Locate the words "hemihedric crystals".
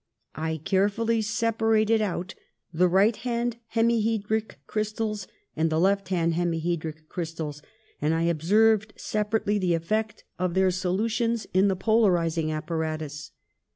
3.75-5.27, 6.33-7.61